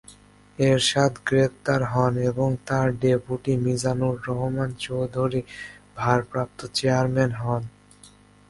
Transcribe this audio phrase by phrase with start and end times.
[0.59, 5.41] এরশাদ গ্রেফতার হন এবং তার ডেপুটি মিজানুর রহমান চৌধুরী
[5.99, 7.63] ভারপ্রাপ্ত চেয়ারম্যান হন।